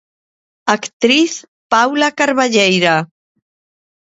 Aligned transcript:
Actriz 0.75 1.33
Paula 1.71 2.09
Carballeira. 2.19 2.95